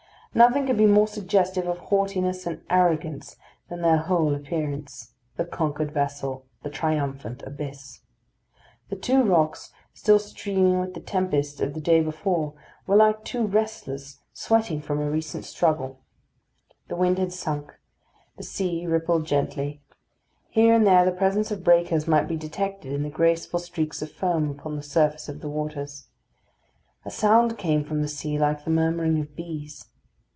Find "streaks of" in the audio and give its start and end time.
23.59-24.09